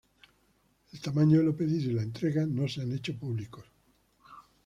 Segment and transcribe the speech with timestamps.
[0.93, 3.63] El tamaño de lo pedido y la entrega no se han hecho públicos.